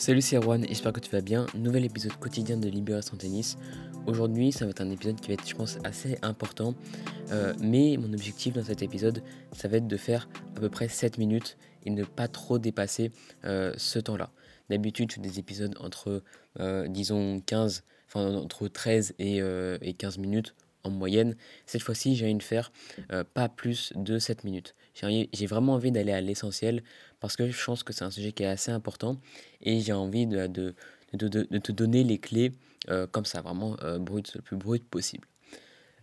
Salut 0.00 0.22
c'est 0.22 0.36
Erwan, 0.36 0.64
j'espère 0.66 0.94
que 0.94 1.00
tu 1.00 1.10
vas 1.10 1.20
bien. 1.20 1.44
Nouvel 1.54 1.84
épisode 1.84 2.14
quotidien 2.14 2.56
de 2.56 2.70
Libération 2.70 3.18
Tennis. 3.18 3.58
Aujourd'hui, 4.06 4.50
ça 4.50 4.64
va 4.64 4.70
être 4.70 4.80
un 4.80 4.88
épisode 4.88 5.20
qui 5.20 5.28
va 5.28 5.34
être, 5.34 5.46
je 5.46 5.54
pense, 5.54 5.76
assez 5.84 6.16
important. 6.22 6.74
Euh, 7.32 7.52
mais 7.60 7.98
mon 7.98 8.10
objectif 8.14 8.54
dans 8.54 8.64
cet 8.64 8.80
épisode, 8.80 9.22
ça 9.52 9.68
va 9.68 9.76
être 9.76 9.86
de 9.86 9.96
faire 9.98 10.26
à 10.56 10.60
peu 10.60 10.70
près 10.70 10.88
7 10.88 11.18
minutes 11.18 11.58
et 11.84 11.90
ne 11.90 12.02
pas 12.02 12.28
trop 12.28 12.58
dépasser 12.58 13.12
euh, 13.44 13.74
ce 13.76 13.98
temps-là. 13.98 14.30
D'habitude, 14.70 15.10
je 15.10 15.16
fais 15.16 15.20
des 15.20 15.38
épisodes 15.38 15.76
entre, 15.80 16.22
euh, 16.60 16.88
disons, 16.88 17.42
15, 17.44 17.84
enfin 18.06 18.34
entre 18.36 18.68
13 18.68 19.16
et, 19.18 19.42
et 19.82 19.92
15 19.92 20.16
minutes 20.16 20.54
en 20.84 20.90
moyenne. 20.90 21.36
Cette 21.66 21.82
fois-ci, 21.82 22.16
j'ai 22.16 22.26
envie 22.26 22.34
de 22.34 22.42
faire 22.42 22.72
euh, 23.12 23.24
pas 23.24 23.48
plus 23.48 23.92
de 23.96 24.18
7 24.18 24.44
minutes. 24.44 24.74
J'ai 24.94 25.46
vraiment 25.46 25.74
envie 25.74 25.92
d'aller 25.92 26.12
à 26.12 26.20
l'essentiel 26.20 26.82
parce 27.20 27.36
que 27.36 27.50
je 27.50 27.64
pense 27.64 27.82
que 27.82 27.92
c'est 27.92 28.04
un 28.04 28.10
sujet 28.10 28.32
qui 28.32 28.42
est 28.42 28.46
assez 28.46 28.70
important 28.70 29.16
et 29.62 29.80
j'ai 29.80 29.92
envie 29.92 30.26
de, 30.26 30.46
te 31.16 31.72
donner 31.72 32.04
les 32.04 32.18
clés 32.18 32.52
euh, 32.88 33.06
comme 33.06 33.24
ça, 33.24 33.40
vraiment 33.40 33.76
euh, 33.82 33.98
brut, 33.98 34.34
le 34.34 34.42
plus 34.42 34.56
brut 34.56 34.84
possible. 34.84 35.26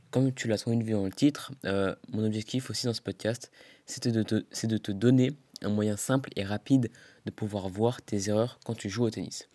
Comme 0.09 0.33
tu 0.33 0.47
l'as 0.47 0.57
trouvé 0.57 0.75
une 0.75 0.83
vue 0.83 0.93
dans 0.93 1.05
le 1.05 1.11
titre, 1.11 1.51
mon 1.63 2.23
objectif 2.25 2.69
aussi 2.69 2.85
dans 2.85 2.93
ce 2.93 3.01
podcast, 3.01 3.51
c'est 3.85 4.07
de, 4.07 4.23
de 4.23 4.77
te 4.77 4.91
donner 4.91 5.33
un 5.61 5.69
moyen 5.69 5.97
simple 5.97 6.29
et 6.37 6.43
rapide 6.43 6.89
de 7.25 7.31
pouvoir 7.31 7.67
voir 7.67 8.01
tes 8.01 8.29
erreurs 8.29 8.57
quand 8.63 8.73
tu 8.73 8.89
joues 8.89 9.03
au 9.03 9.09
tennis. 9.09 9.49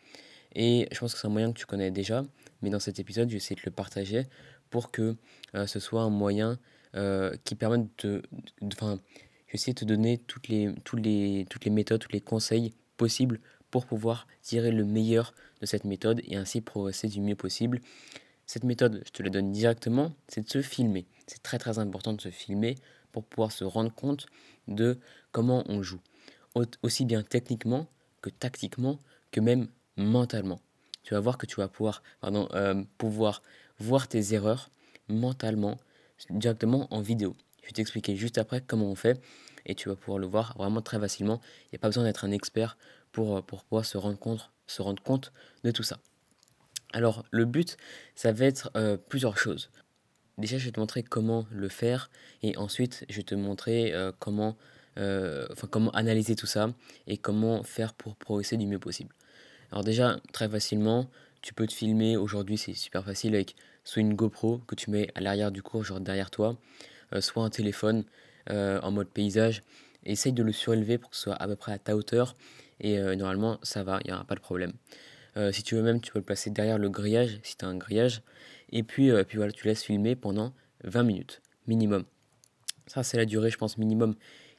Et 0.55 0.89
je 0.93 0.99
pense 0.99 1.15
que 1.15 1.21
c'est 1.21 1.27
un 1.27 1.31
moyen 1.31 1.53
que 1.53 1.59
tu 1.59 1.67
connais 1.67 1.91
déjà, 1.91 2.25
mais 2.61 2.71
dans 2.71 2.81
cet 2.81 2.99
épisode, 2.99 3.29
je 3.29 3.33
vais 3.33 3.39
essayer 3.39 3.57
de 3.57 3.63
le 3.65 3.71
partager 3.71 4.27
pour 4.73 4.91
que 4.91 5.17
euh, 5.55 5.67
ce 5.67 5.79
soit 5.79 6.01
un 6.01 6.11
moyen 6.11 6.59
euh, 6.97 7.37
qui 7.45 7.55
permette 7.55 8.07
de... 8.07 8.23
Enfin, 8.73 8.99
je 9.47 9.53
vais 9.53 9.55
essayer 9.55 9.75
de 9.75 9.81
te 9.81 9.85
donner 9.85 10.19
toutes 10.19 10.49
les, 10.49 10.75
toutes, 10.83 11.01
les, 11.01 11.47
toutes 11.49 11.67
les 11.67 11.71
méthodes, 11.71 12.01
tous 12.01 12.11
les 12.11 12.23
conseils 12.23 12.73
possibles 12.97 13.39
pour 13.71 13.85
pouvoir 13.85 14.27
tirer 14.41 14.73
le 14.73 14.85
meilleur 14.85 15.35
de 15.61 15.67
cette 15.67 15.85
méthode 15.85 16.23
et 16.25 16.37
ainsi 16.37 16.63
progresser 16.63 17.07
du 17.07 17.21
mieux 17.21 17.37
possible. 17.37 17.81
Cette 18.47 18.65
méthode, 18.65 19.03
je 19.07 19.11
te 19.13 19.23
la 19.23 19.29
donne 19.29 19.53
directement, 19.53 20.13
c'est 20.27 20.43
de 20.43 20.51
se 20.51 20.63
filmer. 20.63 21.07
C'est 21.27 21.43
très 21.43 21.59
très 21.59 21.79
important 21.79 22.15
de 22.15 22.21
se 22.21 22.31
filmer 22.31 22.77
pour 23.13 23.25
pouvoir 23.25 23.53
se 23.53 23.65
rendre 23.65 23.95
compte 23.95 24.27
de 24.69 24.99
comment 25.33 25.65
on 25.69 25.83
joue. 25.83 26.01
Aussi 26.83 27.05
bien 27.05 27.23
techniquement 27.23 27.89
que 28.23 28.31
tactiquement 28.31 29.01
que 29.31 29.41
même 29.41 29.69
mentalement. 29.97 30.61
Tu 31.03 31.15
vas 31.15 31.21
voir 31.21 31.37
que 31.37 31.47
tu 31.47 31.57
vas 31.57 31.69
pouvoir, 31.69 32.03
pardon, 32.21 32.49
euh, 32.55 32.83
pouvoir 32.97 33.43
voir 33.79 34.09
tes 34.09 34.35
erreurs 34.35 34.71
mentalement 35.09 35.79
directement 36.31 36.89
en 36.91 37.01
vidéo. 37.01 37.37
Je 37.63 37.69
vais 37.69 37.73
t'expliquer 37.73 38.17
juste 38.17 38.39
après 38.39 38.61
comment 38.61 38.91
on 38.91 38.95
fait 38.95 39.21
et 39.67 39.75
tu 39.75 39.89
vas 39.89 39.97
pouvoir 39.97 40.19
le 40.19 40.27
voir 40.27 40.55
vraiment 40.57 40.83
très 40.83 40.99
facilement. 40.99 41.41
Il 41.67 41.69
n'y 41.75 41.77
a 41.77 41.79
pas 41.79 41.89
besoin 41.89 42.05
d'être 42.05 42.25
un 42.25 42.33
expert 42.33 42.77
pour, 43.13 43.37
euh, 43.37 43.43
pouvoir 43.43 43.85
se 43.85 43.99
rendre, 43.99 44.19
compte, 44.19 45.33
de 45.65 45.71
tout 45.71 45.83
ça. 45.83 45.99
Alors 46.93 47.25
le 47.31 47.45
but, 47.45 47.77
ça 48.15 48.33
va 48.33 48.47
être 48.47 48.71
euh, 48.77 48.97
plusieurs 48.97 49.39
choses. 49.39 49.71
Déjà, 50.39 50.59
je 50.59 50.65
vais 50.65 50.73
te 50.73 50.81
montrer 50.81 51.03
comment 51.03 51.47
le 51.51 51.69
faire 51.69 52.11
et 52.43 52.57
ensuite, 52.57 53.05
je 53.09 53.17
vais 53.17 53.23
te 53.23 53.35
montrer 53.35 53.93
euh, 53.95 54.13
comment, 54.19 54.57
comment 55.71 55.91
analyser 55.91 56.37
tout 56.37 56.47
ça 56.47 56.73
et 57.07 57.17
comment 57.17 57.63
faire 57.63 57.95
pour 57.95 58.17
progresser 58.17 58.57
du 58.57 58.67
mieux 58.67 58.79
possible. 58.79 59.15
Alors 59.71 59.85
déjà, 59.85 60.19
très 60.33 60.49
facilement, 60.49 61.09
tu 61.43 61.53
peux 61.53 61.67
te 61.67 61.75
filmer. 61.75 62.17
Aujourd'hui, 62.17 62.57
c'est 62.57 62.73
super 62.73 63.05
facile 63.05 63.35
avec 63.35 63.57
soit 63.85 64.01
une 64.01 64.15
GoPro 64.15 64.59
que 64.67 64.75
tu 64.75 64.91
mets 64.91 65.11
à 65.15 65.21
l'arrière 65.21 65.51
du 65.51 65.63
cours, 65.63 65.85
genre 65.85 66.01
derrière 66.01 66.31
toi, 66.31 66.57
euh, 67.13 67.21
soit 67.21 67.45
un 67.45 67.51
téléphone 67.51 68.05
euh, 68.51 68.81
en 68.81 68.93
mode 68.93 69.09
paysage. 69.09 69.63
essaye 70.05 70.33
de 70.33 70.43
le 70.43 70.53
surélever 70.53 70.99
pour 70.99 71.11
que 71.11 71.17
ce 71.17 71.23
soit 71.23 71.35
à 71.35 71.47
peu 71.47 71.57
près 71.57 71.73
à 71.73 71.79
ta 71.79 71.97
hauteur. 71.97 72.37
Et 72.81 72.99
euh, 72.99 73.15
normalement, 73.17 73.59
ça 73.63 73.83
va, 73.83 74.01
il 74.05 74.09
n'y 74.09 74.13
aura 74.13 74.25
pas 74.25 74.35
de 74.37 74.41
problème. 74.41 74.73
si 75.53 75.63
tu 75.63 75.75
veux 75.75 75.83
même, 75.83 76.01
tu 76.01 76.13
peux 76.13 76.19
le 76.21 76.25
placer 76.25 76.51
derrière 76.51 76.79
le 76.79 76.89
grillage, 76.89 77.41
si 77.43 77.57
tu 77.57 77.65
as 77.65 77.69
un 77.69 77.77
grillage. 77.77 78.23
Et 78.71 78.83
puis, 78.83 79.11
puis 79.25 79.37
voilà, 79.37 79.53
tu 79.53 79.67
laisses 79.67 79.83
filmer 79.83 80.17
pendant 80.17 80.55
20 80.85 81.03
minutes 81.03 81.43
minimum. 81.67 82.05
Ça, 82.87 83.03
c'est 83.03 83.17
la 83.17 83.25
durée, 83.25 83.51
je 83.51 83.59
pense, 83.59 83.79
minimum 83.79 84.15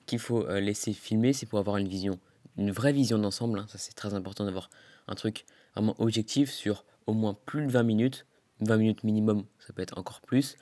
qu'il 0.05 0.19
faut 0.19 0.47
laisser 0.47 0.93
filmer. 0.93 1.33
C'est 1.33 1.45
pour 1.45 1.59
avoir 1.59 1.77
une 1.77 1.87
vision, 1.87 2.19
une 2.57 2.71
vraie 2.71 2.93
vision 2.93 3.17
d'ensemble. 3.19 3.59
Hein. 3.59 3.65
Ça, 3.69 3.77
c'est 3.77 3.93
très 3.93 4.13
important 4.13 4.45
d'avoir 4.45 4.69
un 5.07 5.15
truc 5.15 5.45
vraiment 5.75 5.95
objectif 5.99 6.51
sur 6.51 6.85
au 7.07 7.13
moins 7.13 7.37
plus 7.45 7.65
de 7.65 7.71
20 7.71 7.83
minutes 7.83 8.25
20 8.65 8.77
minutes 8.77 9.03
minimum, 9.03 9.45
ça 9.59 9.73
peut 9.73 9.81
être 9.81 9.97
encore 9.97 10.21
plus. 10.21 10.55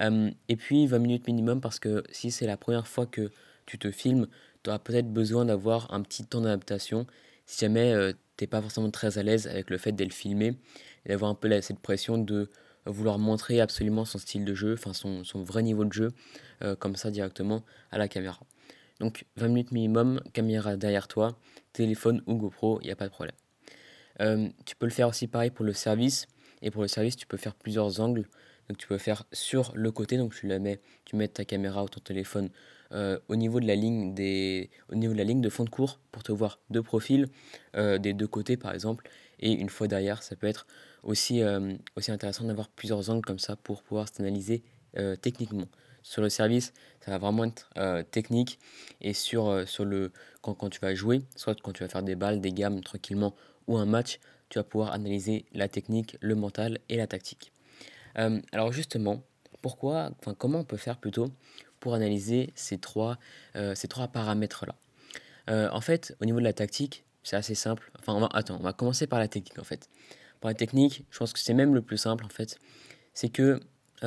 Euh, 0.00 0.30
et 0.48 0.56
puis 0.56 0.86
20 0.86 0.98
minutes 0.98 1.26
minimum 1.26 1.60
parce 1.60 1.78
que 1.78 2.04
si 2.10 2.30
c'est 2.30 2.46
la 2.46 2.56
première 2.56 2.86
fois 2.86 3.06
que 3.06 3.30
tu 3.64 3.78
te 3.78 3.90
filmes, 3.90 4.26
tu 4.62 4.70
auras 4.70 4.78
peut-être 4.78 5.12
besoin 5.12 5.44
d'avoir 5.44 5.92
un 5.92 6.02
petit 6.02 6.24
temps 6.24 6.40
d'adaptation. 6.40 7.06
Si 7.46 7.60
jamais 7.60 7.92
euh, 7.92 8.12
tu 8.36 8.44
n'es 8.44 8.48
pas 8.48 8.60
forcément 8.60 8.90
très 8.90 9.18
à 9.18 9.22
l'aise 9.22 9.46
avec 9.46 9.70
le 9.70 9.78
fait 9.78 9.92
d'être 9.92 10.12
filmé 10.12 10.58
et 11.04 11.08
d'avoir 11.10 11.30
un 11.30 11.34
peu 11.34 11.60
cette 11.60 11.80
pression 11.80 12.18
de 12.18 12.50
vouloir 12.84 13.18
montrer 13.18 13.60
absolument 13.60 14.04
son 14.04 14.18
style 14.18 14.44
de 14.44 14.54
jeu, 14.54 14.74
enfin 14.74 14.92
son, 14.92 15.24
son 15.24 15.42
vrai 15.42 15.62
niveau 15.62 15.84
de 15.84 15.92
jeu, 15.92 16.12
euh, 16.62 16.76
comme 16.76 16.94
ça 16.94 17.10
directement 17.10 17.64
à 17.90 17.98
la 17.98 18.06
caméra. 18.06 18.40
Donc 19.00 19.24
20 19.36 19.48
minutes 19.48 19.72
minimum, 19.72 20.20
caméra 20.32 20.76
derrière 20.76 21.08
toi, 21.08 21.36
téléphone 21.72 22.22
ou 22.26 22.36
GoPro, 22.36 22.80
il 22.82 22.86
n'y 22.86 22.92
a 22.92 22.96
pas 22.96 23.06
de 23.06 23.12
problème. 23.12 23.34
Tu 24.18 24.76
peux 24.76 24.86
le 24.86 24.92
faire 24.92 25.08
aussi 25.08 25.26
pareil 25.26 25.50
pour 25.50 25.64
le 25.64 25.72
service. 25.72 26.26
Et 26.62 26.70
pour 26.70 26.82
le 26.82 26.88
service, 26.88 27.16
tu 27.16 27.26
peux 27.26 27.36
faire 27.36 27.54
plusieurs 27.54 28.00
angles. 28.00 28.26
Donc 28.68 28.78
tu 28.78 28.86
peux 28.86 28.98
faire 28.98 29.24
sur 29.32 29.72
le 29.74 29.92
côté, 29.92 30.16
donc 30.16 30.34
tu 30.34 30.46
la 30.46 30.58
mets, 30.58 30.80
tu 31.04 31.16
mets 31.16 31.28
ta 31.28 31.44
caméra 31.44 31.84
ou 31.84 31.88
ton 31.88 32.00
téléphone 32.00 32.50
euh, 32.92 33.18
au 33.28 33.36
niveau 33.36 33.60
de 33.60 33.66
la 33.66 33.74
ligne 33.74 34.14
des, 34.14 34.70
au 34.90 34.94
niveau 34.94 35.12
de 35.12 35.18
la 35.18 35.24
ligne 35.24 35.40
de 35.40 35.48
fond 35.48 35.64
de 35.64 35.70
cours 35.70 35.98
pour 36.12 36.22
te 36.22 36.32
voir 36.32 36.60
deux 36.70 36.82
profils 36.82 37.26
euh, 37.76 37.98
des 37.98 38.12
deux 38.12 38.26
côtés 38.26 38.56
par 38.56 38.72
exemple. 38.72 39.08
Et 39.40 39.52
une 39.52 39.68
fois 39.68 39.86
derrière, 39.86 40.22
ça 40.22 40.36
peut 40.36 40.46
être 40.46 40.66
aussi, 41.02 41.42
euh, 41.42 41.74
aussi 41.96 42.10
intéressant 42.10 42.44
d'avoir 42.44 42.68
plusieurs 42.68 43.10
angles 43.10 43.24
comme 43.24 43.38
ça 43.38 43.56
pour 43.56 43.82
pouvoir 43.82 44.08
s'analyser 44.08 44.62
techniquement. 45.20 45.66
Sur 46.02 46.22
le 46.22 46.30
service, 46.30 46.72
ça 47.00 47.10
va 47.10 47.18
vraiment 47.18 47.44
être 47.44 47.68
technique 48.10 48.58
et 49.02 49.12
sur, 49.12 49.68
sur 49.68 49.84
le 49.84 50.10
quand, 50.40 50.54
quand 50.54 50.70
tu 50.70 50.80
vas 50.80 50.94
jouer, 50.94 51.20
soit 51.36 51.54
quand 51.60 51.72
tu 51.72 51.82
vas 51.82 51.90
faire 51.90 52.02
des 52.02 52.14
balles, 52.14 52.40
des 52.40 52.50
gammes 52.50 52.80
tranquillement 52.80 53.34
ou 53.66 53.76
un 53.76 53.86
match, 53.86 54.18
tu 54.48 54.58
vas 54.58 54.64
pouvoir 54.64 54.92
analyser 54.92 55.44
la 55.52 55.68
technique, 55.68 56.16
le 56.20 56.34
mental 56.34 56.78
et 56.88 56.96
la 56.96 57.06
tactique. 57.06 57.52
Euh, 58.18 58.40
alors 58.52 58.72
justement, 58.72 59.22
pourquoi, 59.62 60.10
enfin 60.18 60.34
comment 60.34 60.60
on 60.60 60.64
peut 60.64 60.76
faire 60.76 60.98
plutôt 60.98 61.28
pour 61.80 61.94
analyser 61.94 62.52
ces 62.54 62.78
trois, 62.78 63.18
euh, 63.56 63.74
ces 63.74 63.88
trois 63.88 64.08
paramètres-là? 64.08 64.74
Euh, 65.50 65.68
En 65.72 65.80
fait, 65.80 66.16
au 66.20 66.24
niveau 66.24 66.38
de 66.38 66.44
la 66.44 66.52
tactique, 66.52 67.04
c'est 67.22 67.36
assez 67.36 67.54
simple. 67.54 67.90
Enfin, 67.98 68.14
on 68.14 68.26
attends, 68.26 68.56
on 68.60 68.62
va 68.62 68.72
commencer 68.72 69.06
par 69.06 69.18
la 69.18 69.28
technique 69.28 69.58
en 69.58 69.64
fait. 69.64 69.88
Pour 70.40 70.48
la 70.48 70.54
technique, 70.54 71.04
je 71.10 71.18
pense 71.18 71.32
que 71.32 71.38
c'est 71.40 71.54
même 71.54 71.74
le 71.74 71.82
plus 71.82 71.98
simple 71.98 72.24
en 72.24 72.28
fait. 72.28 72.58
C'est 73.14 73.28
que 73.30 73.60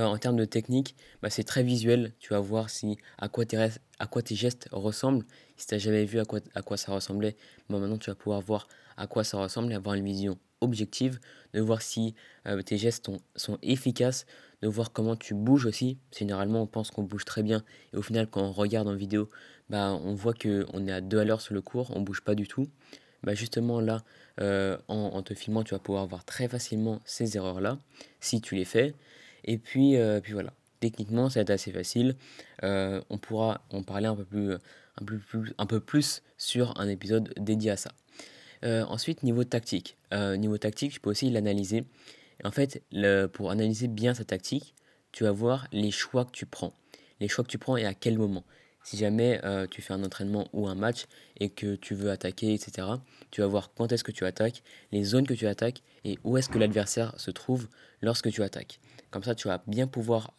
en 0.08 0.18
termes 0.18 0.38
de 0.38 0.46
technique, 0.46 0.96
bah, 1.22 1.30
c'est 1.30 1.44
très 1.44 1.64
visuel. 1.64 2.14
Tu 2.20 2.30
vas 2.34 2.40
voir 2.40 2.70
si 2.70 2.98
à 3.18 3.28
quoi 3.28 3.46
tes, 3.46 4.36
gestes 4.36 4.70
ressemblent. 4.72 5.26
Si 5.58 5.68
tu 5.68 5.74
n'as 5.74 5.80
jamais 5.80 6.06
vu 6.06 6.20
à 6.20 6.62
quoi, 6.62 6.78
ça 6.78 6.92
ressemblait, 6.92 7.36
bah, 7.70 7.80
maintenant 7.80 7.98
tu 7.98 8.10
vas 8.10 8.16
pouvoir 8.16 8.42
voir 8.42 8.68
à 8.98 9.08
quoi 9.08 9.24
ça 9.24 9.38
ressemble 9.38 9.72
et 9.72 9.76
avoir 9.76 9.96
une 9.96 10.06
vision 10.06 10.38
objective, 10.62 11.20
de 11.54 11.62
voir 11.62 11.82
si 11.82 12.16
euh, 12.46 12.62
tes 12.62 12.78
gestes 12.78 13.10
sont, 13.36 13.58
efficaces, 13.62 14.26
de 14.62 14.68
voir 14.68 14.92
comment 14.92 15.16
tu 15.16 15.34
bouges 15.34 15.66
aussi. 15.66 15.98
Généralement, 16.16 16.62
on 16.64 16.68
pense 16.68 16.92
qu'on 16.92 17.04
bouge 17.04 17.26
très 17.26 17.44
bien 17.44 17.64
et 17.94 17.98
au 17.98 18.02
final, 18.02 18.28
quand 18.28 18.42
on 18.42 18.52
regarde 18.52 18.88
en 18.88 18.96
vidéo, 18.96 19.30
bah, 19.70 19.98
on 20.04 20.14
voit 20.14 20.34
qu'on 20.34 20.88
est 20.88 20.92
à 20.92 21.02
deux 21.02 21.20
à 21.20 21.24
l'heure 21.24 21.42
sur 21.42 21.54
le 21.54 21.62
cours, 21.62 21.96
on 21.96 22.02
bouge 22.02 22.22
pas 22.22 22.36
du 22.36 22.48
tout. 22.48 22.68
Justement, 23.28 23.82
là, 23.82 24.04
euh, 24.40 24.78
en, 24.88 25.22
te 25.22 25.34
filmant, 25.34 25.64
tu 25.64 25.74
vas 25.74 25.80
pouvoir 25.80 26.08
voir 26.08 26.24
très 26.24 26.48
facilement 26.48 27.02
ces 27.06 27.36
erreurs-là, 27.36 27.78
si 28.20 28.42
tu 28.42 28.56
les 28.56 28.66
fais. 28.66 28.94
Et 29.50 29.58
puis, 29.58 29.98
euh, 29.98 30.22
puis 30.22 30.34
voilà, 30.34 30.54
techniquement, 30.80 31.28
ça 31.28 31.40
va 31.40 31.42
être 31.42 31.50
assez 31.50 31.72
facile. 31.72 32.16
on 32.62 33.18
pourra 33.20 33.66
en 33.72 33.82
parler 33.82 34.06
un 34.06 34.16
peu 34.16 34.24
plus, 34.24 34.54
un 34.54 35.06
peu 35.06 35.18
plus, 35.18 35.54
un 35.58 35.66
peu 35.66 35.80
plus 35.80 36.22
sur 36.38 36.80
un 36.80 36.88
épisode 36.88 37.34
dédié 37.36 37.72
à 37.72 37.78
ça. 37.78 37.92
Euh, 38.64 38.84
ensuite, 38.84 39.24
niveau 39.24 39.44
tactique. 39.44 39.98
Euh, 40.14 40.38
niveau 40.38 40.60
tactique, 40.60 40.94
je 40.94 41.00
peux 41.00 41.10
aussi 41.10 41.32
l'analyser. 41.32 41.84
En 42.44 42.52
fait, 42.52 42.84
pour 43.34 43.50
analyser 43.50 43.88
bien 43.88 44.14
sa 44.14 44.24
tactique, 44.24 44.76
tu 45.12 45.24
vas 45.24 45.32
voir 45.32 45.68
les 45.72 45.90
choix 45.90 46.26
que 46.26 46.32
tu 46.32 46.46
prends. 46.46 46.74
Les 47.20 47.28
choix 47.28 47.44
que 47.44 47.50
tu 47.50 47.58
prends 47.58 47.76
et 47.76 47.86
à 47.86 47.96
quel 47.96 48.20
moment. 48.20 48.44
Si 48.84 48.98
jamais 48.98 49.40
euh, 49.44 49.68
tu 49.68 49.82
fais 49.82 49.94
un 49.94 50.04
entraînement 50.04 50.48
ou 50.54 50.68
un 50.68 50.76
match 50.76 51.06
et 51.40 51.50
que 51.50 51.76
tu 51.76 51.94
veux 51.94 52.12
attaquer, 52.12 52.54
etc., 52.54 52.88
tu 53.32 53.42
vas 53.42 53.48
voir 53.48 53.72
quand 53.74 53.92
est-ce 53.92 54.04
que 54.04 54.12
tu 54.12 54.26
attaques, 54.26 54.64
les 54.92 55.04
zones 55.04 55.28
que 55.28 55.34
tu 55.34 55.48
attaques 55.48 55.84
et 56.06 56.18
où 56.24 56.38
est-ce 56.38 56.50
que 56.50 56.58
l'adversaire 56.58 57.14
se 57.20 57.32
trouve 57.32 57.68
lorsque 58.02 58.32
tu 58.32 58.42
attaques. 58.42 58.80
Comme 59.12 59.24
ça, 59.24 59.36
tu 59.36 59.48
vas 59.48 59.62
bien 59.68 59.88
pouvoir 59.88 60.34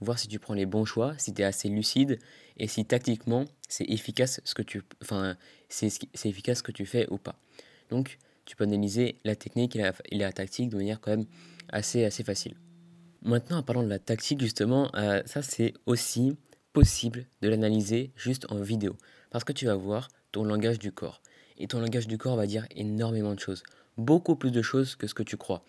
voir 0.00 0.18
si 0.18 0.28
tu 0.28 0.38
prends 0.38 0.54
les 0.54 0.66
bons 0.66 0.84
choix, 0.84 1.14
si 1.18 1.34
tu 1.34 1.42
es 1.42 1.44
assez 1.44 1.68
lucide 1.68 2.18
et 2.56 2.68
si 2.68 2.84
tactiquement 2.84 3.44
c'est 3.68 3.84
efficace 3.84 4.40
ce 4.44 4.54
que 4.54 4.62
tu 4.62 4.82
enfin 5.02 5.36
c'est 5.68 5.90
efficace 6.24 6.58
ce 6.58 6.62
que 6.62 6.72
tu 6.72 6.86
fais 6.86 7.06
ou 7.10 7.18
pas. 7.18 7.40
Donc 7.90 8.18
tu 8.44 8.56
peux 8.56 8.64
analyser 8.64 9.18
la 9.24 9.36
technique 9.36 9.76
et 9.76 9.92
la, 10.12 10.32
tactique 10.32 10.70
de 10.70 10.76
manière 10.76 11.00
quand 11.00 11.10
même 11.10 11.26
assez 11.68 12.04
assez 12.04 12.24
facile. 12.24 12.54
Maintenant 13.22 13.58
en 13.58 13.62
parlant 13.62 13.82
de 13.82 13.88
la 13.88 13.98
tactique 13.98 14.40
justement, 14.40 14.90
euh, 14.94 15.22
ça 15.26 15.42
c'est 15.42 15.74
aussi 15.86 16.36
possible 16.78 17.26
de 17.42 17.48
l'analyser 17.48 18.12
juste 18.14 18.46
en 18.52 18.60
vidéo 18.60 18.94
parce 19.30 19.42
que 19.42 19.52
tu 19.52 19.66
vas 19.66 19.74
voir 19.74 20.10
ton 20.30 20.44
langage 20.44 20.78
du 20.78 20.92
corps. 20.92 21.20
Et 21.56 21.66
ton 21.66 21.80
langage 21.80 22.06
du 22.06 22.18
corps 22.18 22.36
va 22.36 22.46
dire 22.46 22.66
énormément 22.70 23.34
de 23.34 23.40
choses. 23.40 23.64
Beaucoup 23.96 24.36
plus 24.36 24.52
de 24.52 24.62
choses 24.62 24.94
que 24.94 25.08
ce 25.08 25.14
que 25.14 25.24
tu 25.24 25.36
crois. 25.36 25.64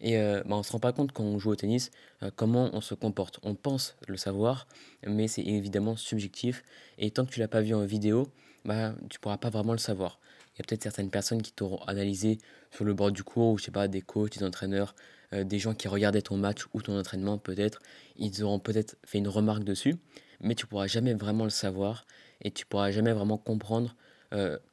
Et 0.00 0.16
euh, 0.16 0.42
bah, 0.46 0.56
on 0.56 0.62
se 0.62 0.72
rend 0.72 0.78
pas 0.78 0.94
compte 0.94 1.12
quand 1.12 1.22
on 1.22 1.38
joue 1.38 1.50
au 1.50 1.54
tennis 1.54 1.90
euh, 2.22 2.30
comment 2.34 2.70
on 2.72 2.80
se 2.80 2.94
comporte. 2.94 3.40
On 3.42 3.54
pense 3.54 3.94
le 4.08 4.16
savoir, 4.16 4.66
mais 5.06 5.28
c'est 5.28 5.42
évidemment 5.42 5.96
subjectif. 5.96 6.62
Et 6.96 7.10
tant 7.10 7.26
que 7.26 7.30
tu 7.30 7.40
l'as 7.40 7.48
pas 7.48 7.60
vu 7.60 7.74
en 7.74 7.84
vidéo, 7.84 8.28
bah, 8.64 8.94
tu 9.10 9.20
pourras 9.20 9.36
pas 9.36 9.50
vraiment 9.50 9.72
le 9.72 9.78
savoir. 9.78 10.18
Il 10.54 10.60
y 10.60 10.62
a 10.62 10.64
peut-être 10.66 10.84
certaines 10.84 11.10
personnes 11.10 11.42
qui 11.42 11.52
t'auront 11.52 11.84
analysé 11.84 12.38
sur 12.70 12.86
le 12.86 12.94
bord 12.94 13.12
du 13.12 13.22
cours, 13.22 13.52
ou 13.52 13.58
je 13.58 13.64
sais 13.64 13.70
pas, 13.70 13.86
des 13.86 14.00
coachs, 14.00 14.38
des 14.38 14.44
entraîneurs, 14.46 14.94
euh, 15.34 15.44
des 15.44 15.58
gens 15.58 15.74
qui 15.74 15.88
regardaient 15.88 16.22
ton 16.22 16.38
match 16.38 16.64
ou 16.72 16.80
ton 16.80 16.98
entraînement 16.98 17.36
peut-être. 17.36 17.82
Ils 18.16 18.42
auront 18.42 18.60
peut-être 18.60 18.96
fait 19.04 19.18
une 19.18 19.28
remarque 19.28 19.64
dessus, 19.64 19.96
mais 20.44 20.54
tu 20.54 20.66
pourras 20.66 20.86
jamais 20.86 21.14
vraiment 21.14 21.44
le 21.44 21.50
savoir 21.50 22.06
et 22.40 22.50
tu 22.50 22.66
pourras 22.66 22.90
jamais 22.90 23.12
vraiment 23.12 23.38
comprendre 23.38 23.96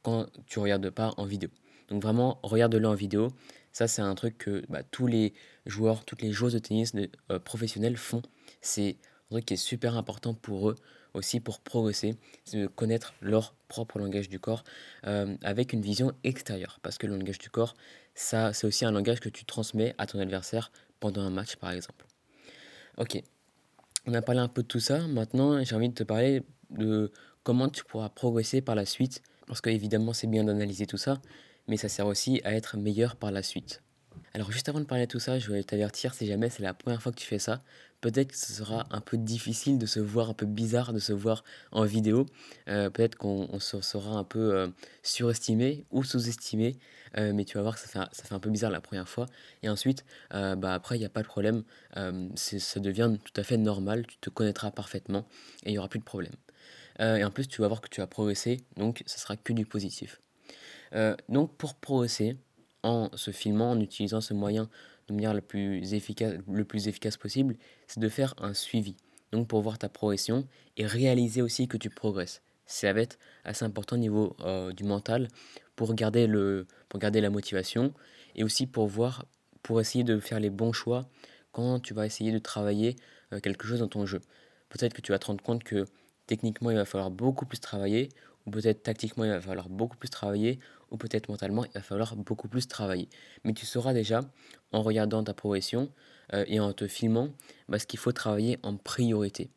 quand 0.02 0.26
tu 0.46 0.58
regardes 0.58 0.90
pas 0.90 1.14
en 1.18 1.24
vidéo. 1.24 1.48
Donc 1.92 2.02
vraiment, 2.02 2.40
regarde-le 2.42 2.88
en 2.88 2.94
vidéo. 2.94 3.32
Ça, 3.72 3.86
c'est 3.86 4.02
un 4.02 4.14
truc 4.14 4.38
que 4.38 4.64
bah, 4.68 4.82
tous 4.82 5.06
les 5.06 5.34
joueurs, 5.66 6.04
toutes 6.04 6.22
les 6.22 6.32
joueuses 6.32 6.54
de 6.54 6.58
tennis 6.58 6.94
euh, 7.30 7.38
professionnels 7.38 7.98
font. 7.98 8.22
C'est 8.60 8.96
un 9.30 9.36
truc 9.36 9.46
qui 9.46 9.54
est 9.54 9.58
super 9.58 9.96
important 9.96 10.34
pour 10.34 10.70
eux 10.70 10.76
aussi 11.14 11.40
pour 11.40 11.60
progresser, 11.60 12.16
c'est 12.46 12.58
de 12.58 12.66
connaître 12.66 13.12
leur 13.20 13.54
propre 13.68 13.98
langage 13.98 14.30
du 14.30 14.40
corps 14.40 14.64
euh, 15.06 15.36
avec 15.42 15.74
une 15.74 15.82
vision 15.82 16.12
extérieure. 16.24 16.78
Parce 16.82 16.96
que 16.96 17.06
le 17.06 17.18
langage 17.18 17.38
du 17.38 17.50
corps, 17.50 17.74
ça, 18.14 18.54
c'est 18.54 18.66
aussi 18.66 18.86
un 18.86 18.92
langage 18.92 19.20
que 19.20 19.28
tu 19.28 19.44
transmets 19.44 19.94
à 19.98 20.06
ton 20.06 20.18
adversaire 20.18 20.72
pendant 21.00 21.20
un 21.20 21.28
match, 21.28 21.56
par 21.56 21.72
exemple. 21.72 22.06
Ok, 22.96 23.22
on 24.06 24.14
a 24.14 24.22
parlé 24.22 24.40
un 24.40 24.48
peu 24.48 24.62
de 24.62 24.68
tout 24.68 24.80
ça. 24.80 25.06
Maintenant, 25.06 25.62
j'ai 25.62 25.74
envie 25.74 25.88
de 25.88 25.94
te 25.94 26.02
parler 26.02 26.42
de 26.70 27.12
comment 27.42 27.68
tu 27.68 27.84
pourras 27.84 28.08
progresser 28.08 28.60
par 28.60 28.74
la 28.74 28.86
suite. 28.86 29.22
Parce 29.46 29.60
que 29.60 29.70
évidemment, 29.70 30.12
c'est 30.12 30.26
bien 30.26 30.44
d'analyser 30.44 30.86
tout 30.86 30.96
ça, 30.96 31.20
mais 31.68 31.76
ça 31.76 31.88
sert 31.88 32.06
aussi 32.06 32.40
à 32.44 32.54
être 32.54 32.76
meilleur 32.76 33.16
par 33.16 33.30
la 33.30 33.42
suite. 33.42 33.82
Alors 34.34 34.50
juste 34.50 34.68
avant 34.68 34.80
de 34.80 34.84
parler 34.84 35.06
de 35.06 35.10
tout 35.10 35.20
ça, 35.20 35.38
je 35.38 35.46
voulais 35.46 35.62
t'avertir, 35.62 36.14
si 36.14 36.26
jamais 36.26 36.48
c'est 36.48 36.62
la 36.62 36.72
première 36.72 37.02
fois 37.02 37.12
que 37.12 37.18
tu 37.18 37.26
fais 37.26 37.38
ça, 37.38 37.62
peut-être 38.00 38.32
que 38.32 38.36
ce 38.36 38.52
sera 38.52 38.86
un 38.90 39.00
peu 39.00 39.16
difficile 39.16 39.78
de 39.78 39.86
se 39.86 40.00
voir, 40.00 40.30
un 40.30 40.34
peu 40.34 40.46
bizarre 40.46 40.92
de 40.92 40.98
se 40.98 41.12
voir 41.12 41.44
en 41.70 41.84
vidéo. 41.84 42.26
Euh, 42.68 42.90
peut-être 42.90 43.16
qu'on 43.16 43.60
se 43.60 43.80
sera 43.80 44.10
un 44.12 44.24
peu 44.24 44.54
euh, 44.54 44.68
surestimé 45.02 45.86
ou 45.90 46.02
sous-estimé, 46.02 46.78
euh, 47.16 47.32
mais 47.34 47.44
tu 47.44 47.56
vas 47.56 47.62
voir 47.62 47.74
que 47.74 47.80
ça 47.80 47.86
fait, 47.86 47.98
ça 48.14 48.24
fait 48.24 48.34
un 48.34 48.40
peu 48.40 48.50
bizarre 48.50 48.70
la 48.70 48.80
première 48.80 49.08
fois. 49.08 49.26
Et 49.62 49.68
ensuite, 49.68 50.04
bah 50.30 50.74
après, 50.74 50.96
il 50.96 51.00
n'y 51.00 51.06
a 51.06 51.10
pas 51.10 51.22
de 51.22 51.28
problème, 51.28 51.62
ça 52.34 52.80
devient 52.80 53.12
tout 53.24 53.40
à 53.40 53.44
fait 53.44 53.56
normal, 53.56 54.06
tu 54.06 54.16
te 54.18 54.30
connaîtras 54.30 54.70
parfaitement 54.70 55.26
et 55.64 55.70
il 55.70 55.72
n'y 55.72 55.78
aura 55.78 55.88
plus 55.88 56.00
de 56.00 56.04
problème. 56.04 56.34
et 57.00 57.24
en 57.24 57.30
plus, 57.30 57.46
tu 57.48 57.60
vas 57.60 57.68
voir 57.68 57.80
que 57.80 57.88
tu 57.88 58.00
as 58.00 58.06
progressé, 58.06 58.60
donc 58.76 59.02
ce 59.06 59.20
sera 59.20 59.36
que 59.36 59.52
du 59.52 59.66
positif. 59.66 60.20
Donc 61.28 61.56
pour 61.56 61.74
progresser 61.74 62.36
en 62.82 63.10
se 63.16 63.30
filmant, 63.30 63.72
en 63.72 63.80
utilisant 63.80 64.20
ce 64.20 64.34
moyen 64.34 64.68
de 65.08 65.14
manière 65.14 65.34
la 65.34 65.40
plus 65.40 65.94
efficace, 65.94 66.34
le 66.50 66.64
plus 66.64 66.88
efficace 66.88 67.16
possible, 67.16 67.56
c'est 67.86 68.00
de 68.00 68.08
faire 68.08 68.34
un 68.38 68.54
suivi. 68.54 68.96
Donc 69.32 69.48
pour 69.48 69.62
voir 69.62 69.78
ta 69.78 69.88
progression 69.88 70.46
et 70.76 70.86
réaliser 70.86 71.42
aussi 71.42 71.68
que 71.68 71.76
tu 71.76 71.90
progresses. 71.90 72.42
Ça 72.66 72.92
va 72.92 73.00
être 73.00 73.18
assez 73.44 73.64
important 73.64 73.96
au 73.96 73.98
niveau 73.98 74.36
euh, 74.40 74.72
du 74.72 74.84
mental 74.84 75.28
pour 75.76 75.94
garder, 75.94 76.26
le, 76.26 76.66
pour 76.88 77.00
garder 77.00 77.20
la 77.20 77.30
motivation 77.30 77.92
et 78.34 78.44
aussi 78.44 78.66
pour 78.66 78.86
voir, 78.86 79.26
pour 79.62 79.80
essayer 79.80 80.04
de 80.04 80.18
faire 80.20 80.40
les 80.40 80.50
bons 80.50 80.72
choix 80.72 81.08
quand 81.50 81.80
tu 81.80 81.94
vas 81.94 82.06
essayer 82.06 82.32
de 82.32 82.38
travailler 82.38 82.96
euh, 83.32 83.40
quelque 83.40 83.66
chose 83.66 83.80
dans 83.80 83.88
ton 83.88 84.06
jeu. 84.06 84.20
Peut-être 84.68 84.94
que 84.94 85.02
tu 85.02 85.12
vas 85.12 85.18
te 85.18 85.26
rendre 85.26 85.42
compte 85.42 85.64
que 85.64 85.86
techniquement 86.26 86.70
il 86.70 86.76
va 86.76 86.84
falloir 86.84 87.10
beaucoup 87.10 87.44
plus 87.46 87.60
travailler 87.60 88.08
ou 88.46 88.50
peut-être 88.50 88.82
tactiquement 88.82 89.24
il 89.24 89.30
va 89.30 89.40
falloir 89.40 89.68
beaucoup 89.68 89.96
plus 89.96 90.10
travailler, 90.10 90.58
ou 90.90 90.96
peut-être 90.96 91.28
mentalement 91.28 91.64
il 91.64 91.72
va 91.72 91.82
falloir 91.82 92.16
beaucoup 92.16 92.48
plus 92.48 92.68
travailler. 92.68 93.08
Mais 93.44 93.52
tu 93.52 93.66
sauras 93.66 93.92
déjà, 93.92 94.20
en 94.72 94.82
regardant 94.82 95.22
ta 95.22 95.34
progression 95.34 95.90
euh, 96.34 96.44
et 96.48 96.60
en 96.60 96.72
te 96.72 96.86
filmant, 96.86 97.30
bah, 97.68 97.78
ce 97.78 97.86
qu'il 97.86 97.98
faut 97.98 98.12
travailler 98.12 98.58
en 98.62 98.76
priorité. 98.76 99.50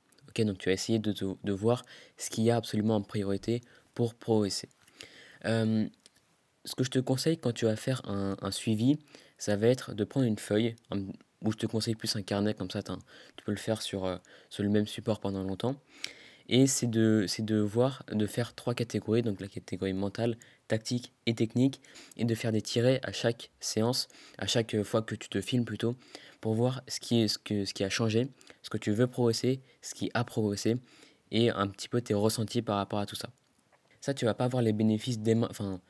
Donc 0.43 0.57
tu 0.57 0.69
vas 0.69 0.73
essayer 0.73 0.99
de, 0.99 1.51
voir 1.53 1.85
ce 2.17 2.29
qu'il 2.29 2.43
y 2.43 2.51
a 2.51 2.57
absolument 2.57 2.95
en 2.95 3.01
priorité 3.01 3.61
pour 3.93 4.15
progresser. 4.15 4.67
Euh, 5.45 5.87
ce 6.65 6.75
que 6.75 6.83
je 6.83 6.89
te 6.89 6.99
conseille 6.99 7.37
quand 7.37 7.53
tu 7.53 7.65
vas 7.65 7.75
faire 7.75 8.01
un, 8.05 8.51
suivi, 8.51 8.97
ça 9.37 9.55
va 9.55 9.67
être 9.67 9.93
de 9.93 10.03
prendre 10.03 10.25
une 10.25 10.39
feuille, 10.39 10.75
ou 11.41 11.51
je 11.51 11.57
te 11.57 11.65
conseille 11.67 11.95
plus 11.95 12.15
un 12.15 12.21
carnet, 12.21 12.53
comme 12.53 12.71
ça 12.71 12.81
tu 12.83 13.45
peux 13.45 13.51
le 13.51 13.57
faire 13.57 13.79
euh, 13.93 14.17
sur 14.49 14.63
le 14.63 14.69
même 14.69 14.87
support 14.87 15.19
pendant 15.19 15.43
longtemps. 15.43 15.75
Et 16.47 16.67
c'est 16.67 16.87
de, 16.87 17.25
de 17.39 17.59
voir, 17.59 18.03
de 18.11 18.27
faire 18.27 18.53
trois 18.53 18.73
catégories, 18.73 19.23
donc 19.23 19.39
la 19.39 19.47
catégorie 19.47 19.93
mentale, 19.93 20.37
tactique 20.67 21.11
et 21.25 21.33
technique, 21.33 21.81
et 22.17 22.25
de 22.25 22.35
faire 22.35 22.51
des 22.51 22.61
tirets 22.61 22.99
à 23.03 23.11
chaque 23.11 23.49
séance, 23.59 24.07
à 24.37 24.47
chaque 24.47 24.81
fois 24.83 25.01
que 25.01 25.15
tu 25.15 25.29
te 25.29 25.41
filmes 25.41 25.65
plutôt, 25.65 25.95
pour 26.41 26.53
voir 26.53 26.83
ce 26.87 26.99
qui, 26.99 27.21
est, 27.21 27.27
ce, 27.27 27.37
que, 27.37 27.65
ce 27.65 27.73
qui 27.73 27.83
a 27.83 27.89
changé, 27.89 28.27
ce 28.61 28.69
que 28.69 28.77
tu 28.77 28.91
veux 28.91 29.07
progresser, 29.07 29.59
ce 29.81 29.95
qui 29.95 30.11
a 30.13 30.23
progressé, 30.23 30.77
et 31.31 31.49
un 31.49 31.67
petit 31.67 31.89
peu 31.89 32.01
tes 32.01 32.13
ressentis 32.13 32.61
par 32.61 32.77
rapport 32.77 32.99
à 32.99 33.05
tout 33.05 33.15
ça. 33.15 33.29
Ça, 34.01 34.13
tu 34.13 34.25
vas 34.25 34.35
pas 34.35 34.45
avoir 34.45 34.61
les 34.61 34.73
bénéfices 34.73 35.17
enfin, 35.49 35.81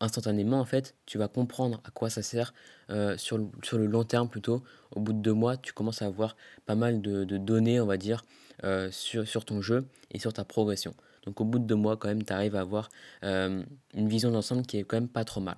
instantanément, 0.00 0.60
en 0.60 0.64
fait, 0.64 0.94
tu 1.06 1.18
vas 1.18 1.28
comprendre 1.28 1.80
à 1.84 1.90
quoi 1.90 2.10
ça 2.10 2.22
sert 2.22 2.54
euh, 2.90 3.16
sur, 3.16 3.38
le, 3.38 3.46
sur 3.62 3.78
le 3.78 3.86
long 3.86 4.04
terme 4.04 4.28
plutôt. 4.28 4.62
Au 4.92 5.00
bout 5.00 5.12
de 5.12 5.18
deux 5.18 5.32
mois, 5.32 5.56
tu 5.56 5.72
commences 5.72 6.02
à 6.02 6.06
avoir 6.06 6.36
pas 6.66 6.74
mal 6.74 7.00
de, 7.00 7.24
de 7.24 7.36
données, 7.36 7.80
on 7.80 7.86
va 7.86 7.96
dire, 7.96 8.24
euh, 8.64 8.90
sur, 8.90 9.26
sur, 9.26 9.44
ton 9.44 9.60
jeu 9.60 9.86
et 10.10 10.18
sur 10.18 10.32
ta 10.32 10.44
progression. 10.44 10.94
Donc 11.24 11.40
au 11.40 11.44
bout 11.44 11.58
de 11.58 11.64
deux 11.64 11.74
mois, 11.74 11.96
quand 11.96 12.08
même, 12.08 12.24
tu 12.24 12.32
arrives 12.32 12.56
à 12.56 12.60
avoir 12.60 12.88
euh, 13.24 13.62
une 13.94 14.08
vision 14.08 14.30
d'ensemble 14.30 14.62
qui 14.62 14.78
est 14.78 14.84
quand 14.84 14.96
même 14.96 15.08
pas 15.08 15.24
trop 15.24 15.40
mal. 15.40 15.56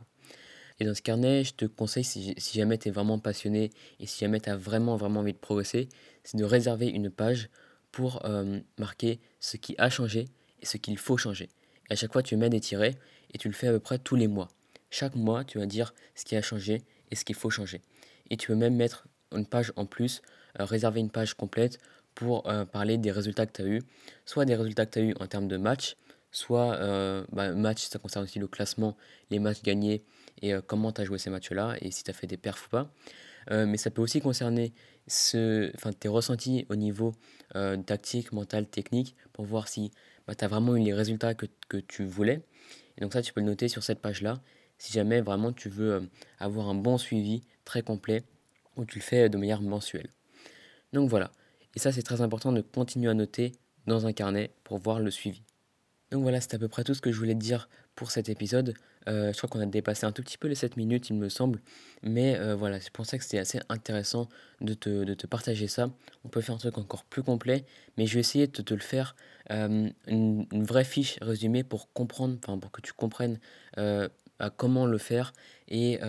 Et 0.79 0.87
dans 0.87 0.95
ce 0.95 1.03
carnet, 1.03 1.45
je 1.45 1.53
te 1.53 1.67
conseille, 1.67 2.05
si, 2.05 2.35
si 2.39 2.59
jamais 2.59 2.79
tu 2.79 2.89
es 2.89 2.91
vraiment 2.91 3.19
passionné 3.19 3.71
et 3.99 4.07
si 4.07 4.21
jamais 4.21 4.41
tu 4.41 4.49
as 4.49 4.57
vraiment, 4.57 4.97
vraiment 4.97 5.21
envie 5.21 5.35
de 5.35 5.39
progresser, 5.39 5.91
c'est 6.25 6.39
de 6.39 6.45
réserver 6.45 6.87
une 6.89 7.11
page 7.11 7.51
pour 7.93 8.23
marquer 8.79 9.21
ce 9.41 9.59
qui 9.59 9.75
a 9.77 9.91
changé 9.91 10.29
et 10.63 10.65
ce 10.65 10.79
qu'il 10.79 10.97
faut 10.97 11.19
changer. 11.19 11.51
Et 11.91 11.93
à 11.93 11.97
chaque 11.97 12.13
fois, 12.13 12.23
tu 12.23 12.37
mets 12.37 12.49
des 12.49 12.61
tirets 12.61 12.95
et 13.33 13.39
tu 13.39 13.49
le 13.49 13.55
fais 13.55 13.69
à 13.69 13.73
peu 13.73 13.81
près 13.81 13.99
tous 13.99 14.17
les 14.17 14.29
mois. 14.29 14.49
Chaque 14.91 15.15
mois, 15.15 15.45
tu 15.45 15.59
vas 15.59 15.67
dire 15.67 15.95
ce 16.15 16.25
qui 16.25 16.37
a 16.37 16.43
changé 16.43 16.83
et 17.11 17.17
ce 17.17 17.25
qu'il 17.25 17.37
faut 17.37 17.51
changer. 17.51 17.81
Et 18.31 18.37
tu 18.37 18.49
peux 18.49 18.55
même 18.55 18.77
mettre 18.77 19.07
une 19.33 19.47
page 19.47 19.73
en 19.77 19.87
plus, 19.87 20.23
réserver 20.59 21.01
une 21.01 21.11
page 21.11 21.35
complète 21.35 21.79
pour 22.15 22.49
euh, 22.49 22.65
parler 22.65 22.99
des 22.99 23.11
résultats 23.11 23.47
que 23.47 23.53
tu 23.53 23.63
as 23.63 23.67
eu, 23.67 23.83
soit 24.25 24.45
des 24.45 24.55
résultats 24.55 24.87
que 24.87 24.93
tu 24.93 24.99
as 24.99 25.03
eu 25.03 25.15
en 25.21 25.27
termes 25.27 25.49
de 25.49 25.57
match, 25.57 25.97
soit 26.33 26.75
euh, 26.77 27.25
bah, 27.33 27.53
match, 27.53 27.87
ça 27.87 27.99
concerne 27.99 28.25
aussi 28.25 28.39
le 28.39 28.47
classement, 28.47 28.97
les 29.31 29.39
matchs 29.39 29.63
gagnés 29.63 30.05
et 30.43 30.55
euh, 30.55 30.61
comment 30.65 30.93
tu 30.93 31.01
as 31.01 31.05
joué 31.05 31.19
ces 31.19 31.31
matchs-là 31.31 31.77
et 31.81 31.91
si 31.91 32.05
tu 32.05 32.11
as 32.11 32.15
fait 32.15 32.27
des 32.27 32.37
perfs 32.37 32.67
ou 32.67 32.71
pas. 32.71 32.93
mais 33.51 33.79
ça 33.79 33.91
peut 33.91 34.03
aussi 34.03 34.21
concerner 34.21 34.73
ce, 35.07 35.73
tes 35.99 36.09
ressentis 36.09 36.67
au 36.69 36.77
niveau 36.77 37.15
tactique, 37.87 38.33
mental, 38.33 38.67
technique 38.67 39.17
pour 39.33 39.45
voir 39.45 39.67
si 39.67 39.91
bah, 40.27 40.35
tu 40.35 40.45
as 40.45 40.49
vraiment 40.49 40.77
eu 40.77 40.81
les 40.81 40.95
résultats 40.95 41.35
que, 41.35 41.47
que, 41.69 41.79
tu 41.79 42.05
voulais. 42.05 42.43
Donc 43.01 43.13
ça, 43.13 43.23
tu 43.23 43.33
peux 43.33 43.41
le 43.41 43.47
noter 43.47 43.69
sur 43.69 43.83
cette 43.83 44.01
page-là 44.01 44.41
si 44.79 44.93
jamais 44.93 45.21
vraiment 45.21 45.53
tu 45.53 45.69
veux 45.69 46.09
avoir 46.39 46.69
un 46.69 46.75
bon 46.75 46.97
suivi 46.97 47.43
très 47.65 47.83
complet 47.83 48.23
ou 48.77 48.85
tu 48.85 48.99
le 48.99 49.05
fais 49.05 49.29
de 49.29 49.37
manière 49.37 49.61
mensuelle. 49.61 50.09
Donc 50.93 51.09
voilà, 51.11 51.31
et 51.75 51.79
ça, 51.79 51.93
c'est 51.93 52.03
très 52.03 52.21
important 52.21 52.53
de 52.53 52.61
continuer 52.61 53.11
à 53.11 53.15
noter 53.15 53.53
dans 53.87 54.07
un 54.07 54.13
carnet 54.13 54.51
pour 54.65 54.79
voir 54.79 55.01
le 55.01 55.11
suivi. 55.11 55.43
Donc 56.11 56.23
voilà, 56.23 56.41
c'est 56.41 56.55
à 56.55 56.59
peu 56.59 56.69
près 56.69 56.83
tout 56.83 56.95
ce 56.95 57.01
que 57.01 57.13
je 57.13 57.19
voulais 57.19 57.35
te 57.35 57.41
dire 57.41 57.69
pour 57.95 58.11
cet 58.11 58.29
épisode. 58.29 58.75
Euh, 59.09 59.33
je 59.33 59.39
crois 59.39 59.49
qu'on 59.49 59.61
a 59.61 59.67
dépassé 59.67 60.05
un 60.05 60.13
tout 60.13 60.23
petit 60.23 60.39
peu 60.39 60.49
les 60.49 60.55
7 60.55 60.77
minutes, 60.77 61.11
il 61.11 61.17
me 61.17 61.29
semble. 61.29 61.61
Mais 62.03 62.37
euh, 62.39 62.55
voilà, 62.55 62.81
c'est 62.81 62.93
pour 62.93 63.07
ça 63.07 63.19
que 63.19 63.25
c'était 63.25 63.39
assez 63.39 63.61
intéressant 63.69 64.29
de 64.61 64.75
te, 64.75 65.05
de 65.05 65.15
te, 65.15 65.27
partager 65.27 65.69
ça. 65.69 65.91
On 66.25 66.29
peut 66.29 66.41
faire 66.41 66.55
un 66.55 66.59
truc 66.59 66.79
encore 66.79 67.05
plus 67.05 67.23
complet, 67.23 67.65
mais 67.97 68.07
je 68.07 68.15
vais 68.15 68.21
essayer 68.21 68.47
de 68.47 68.63
te 68.63 68.75
le 68.75 68.81
faire 68.81 69.17
euh, 69.51 69.89
une, 70.07 70.47
vraie 70.53 70.85
fiche 70.85 71.19
résumée 71.23 71.65
pour 71.65 71.93
comprendre, 71.93 72.37
enfin 72.43 72.59
pour 72.59 72.71
que 72.71 72.81
tu 72.81 72.93
comprennes 72.93 73.39
comment 74.57 74.87
le 74.87 74.97
faire 74.97 75.33
et, 75.69 76.01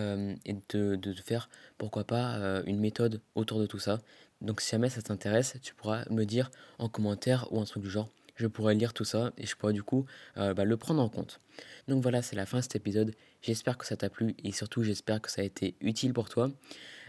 et 0.44 0.56
de, 0.70 0.96
de, 0.96 1.12
faire, 1.14 1.50
pourquoi 1.76 2.04
pas, 2.04 2.62
une 2.66 2.78
méthode 2.78 3.20
autour 3.34 3.60
de 3.60 3.66
tout 3.66 3.78
ça. 3.78 4.00
Donc 4.40 4.60
si 4.60 4.70
jamais 4.70 4.88
ça 4.88 5.02
t'intéresse, 5.02 5.56
tu 5.62 5.74
pourras 5.74 6.04
me 6.10 6.24
dire 6.24 6.50
en 6.78 6.88
commentaire 6.88 7.46
ou 7.52 7.60
un 7.60 7.64
truc 7.64 7.82
du 7.82 7.90
genre. 7.90 8.08
Je 8.36 8.46
pourrais 8.46 8.74
lire 8.74 8.92
tout 8.92 9.04
ça 9.04 9.32
et 9.38 9.46
je 9.46 9.56
pourrais 9.56 9.72
du 9.72 9.82
coup 9.82 10.06
euh, 10.36 10.54
bah, 10.54 10.64
le 10.64 10.76
prendre 10.76 11.02
en 11.02 11.08
compte. 11.08 11.40
Donc 11.88 12.02
voilà, 12.02 12.22
c'est 12.22 12.36
la 12.36 12.46
fin 12.46 12.58
de 12.58 12.62
cet 12.62 12.76
épisode. 12.76 13.14
J'espère 13.42 13.78
que 13.78 13.86
ça 13.86 13.96
t'a 13.96 14.10
plu 14.10 14.34
et 14.42 14.52
surtout 14.52 14.82
j'espère 14.82 15.20
que 15.20 15.30
ça 15.30 15.42
a 15.42 15.44
été 15.44 15.74
utile 15.80 16.12
pour 16.12 16.28
toi. 16.28 16.50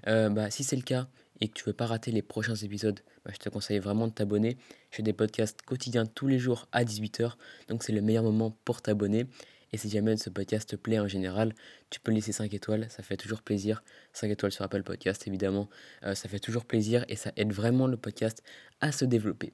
Euh, 0.07 0.29
bah, 0.29 0.49
si 0.51 0.63
c'est 0.63 0.75
le 0.75 0.81
cas 0.81 1.07
et 1.41 1.47
que 1.47 1.53
tu 1.53 1.63
veux 1.63 1.73
pas 1.73 1.85
rater 1.85 2.11
les 2.11 2.21
prochains 2.21 2.55
épisodes, 2.55 2.99
bah, 3.25 3.31
je 3.33 3.39
te 3.39 3.49
conseille 3.49 3.79
vraiment 3.79 4.07
de 4.07 4.13
t'abonner. 4.13 4.57
Je 4.91 4.97
fais 4.97 5.03
des 5.03 5.13
podcasts 5.13 5.61
quotidiens 5.61 6.05
tous 6.05 6.27
les 6.27 6.39
jours 6.39 6.67
à 6.71 6.83
18h, 6.83 7.33
donc 7.69 7.83
c'est 7.83 7.93
le 7.93 8.01
meilleur 8.01 8.23
moment 8.23 8.57
pour 8.65 8.81
t'abonner. 8.81 9.27
Et 9.73 9.77
si 9.77 9.89
jamais 9.89 10.15
ce 10.17 10.29
podcast 10.29 10.69
te 10.69 10.75
plaît 10.75 10.99
en 10.99 11.07
général, 11.07 11.55
tu 11.89 11.99
peux 11.99 12.11
laisser 12.11 12.31
5 12.31 12.53
étoiles, 12.53 12.85
ça 12.89 13.01
fait 13.01 13.17
toujours 13.17 13.41
plaisir. 13.41 13.83
5 14.13 14.29
étoiles 14.29 14.51
sur 14.51 14.63
Apple 14.63 14.83
Podcast, 14.83 15.27
évidemment. 15.27 15.67
Euh, 16.03 16.13
ça 16.13 16.29
fait 16.29 16.39
toujours 16.39 16.65
plaisir 16.65 17.03
et 17.07 17.15
ça 17.15 17.31
aide 17.37 17.51
vraiment 17.51 17.87
le 17.87 17.97
podcast 17.97 18.43
à 18.81 18.91
se 18.91 19.03
développer. 19.03 19.51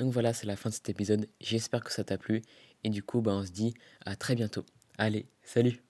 Donc 0.00 0.14
voilà, 0.14 0.32
c'est 0.32 0.46
la 0.46 0.56
fin 0.56 0.70
de 0.70 0.74
cet 0.74 0.88
épisode. 0.88 1.28
J'espère 1.42 1.84
que 1.84 1.92
ça 1.92 2.04
t'a 2.04 2.16
plu. 2.16 2.40
Et 2.84 2.88
du 2.88 3.02
coup, 3.02 3.20
bah, 3.20 3.32
on 3.32 3.44
se 3.44 3.50
dit 3.50 3.74
à 4.06 4.16
très 4.16 4.34
bientôt. 4.34 4.64
Allez, 4.96 5.26
salut 5.42 5.89